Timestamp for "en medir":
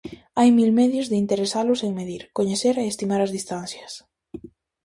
1.85-2.21